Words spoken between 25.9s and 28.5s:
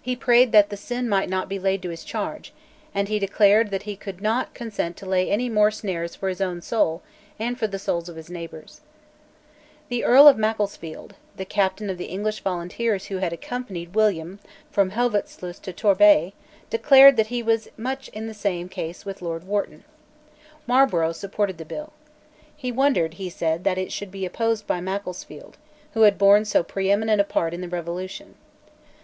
who had borne so preeminent a part in the Revolution.